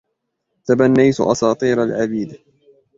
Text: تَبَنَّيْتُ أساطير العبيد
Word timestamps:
تَبَنَّيْتُ 0.65 1.21
أساطير 1.21 1.83
العبيد 1.83 2.37